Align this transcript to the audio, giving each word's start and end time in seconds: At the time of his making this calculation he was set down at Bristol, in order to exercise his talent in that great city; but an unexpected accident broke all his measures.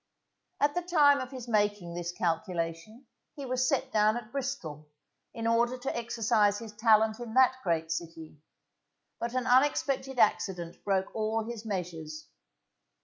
At 0.59 0.73
the 0.73 0.81
time 0.81 1.19
of 1.21 1.29
his 1.29 1.47
making 1.47 1.93
this 1.93 2.11
calculation 2.11 3.05
he 3.35 3.45
was 3.45 3.67
set 3.67 3.91
down 3.91 4.17
at 4.17 4.31
Bristol, 4.31 4.89
in 5.31 5.45
order 5.45 5.77
to 5.77 5.95
exercise 5.95 6.57
his 6.57 6.71
talent 6.73 7.19
in 7.19 7.35
that 7.35 7.57
great 7.63 7.91
city; 7.91 8.39
but 9.19 9.35
an 9.35 9.45
unexpected 9.45 10.17
accident 10.17 10.83
broke 10.83 11.13
all 11.13 11.43
his 11.43 11.65
measures. 11.65 12.25